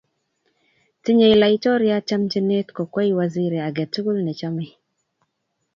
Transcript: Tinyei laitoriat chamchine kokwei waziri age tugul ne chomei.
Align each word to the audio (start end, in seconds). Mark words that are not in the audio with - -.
Tinyei 1.03 1.35
laitoriat 1.41 2.03
chamchine 2.07 2.57
kokwei 2.75 3.11
waziri 3.19 3.57
age 3.67 3.83
tugul 3.93 4.17
ne 4.23 4.33
chomei. 4.39 4.73